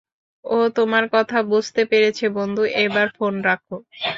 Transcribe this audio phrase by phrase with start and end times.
[0.45, 3.75] ও তোমার কথা বুঝতে পেরেছে বন্ধু, এবার ফোন রাখো।